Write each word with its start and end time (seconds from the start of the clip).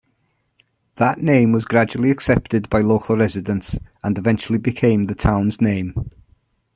That 0.95 1.19
name 1.19 1.51
was 1.51 1.63
gradually 1.65 2.09
accepted 2.09 2.67
by 2.71 2.81
local 2.81 3.15
residents 3.15 3.77
and 4.03 4.17
eventually 4.17 4.57
became 4.57 5.05
the 5.05 5.13
town's 5.13 5.61
name. 5.61 5.93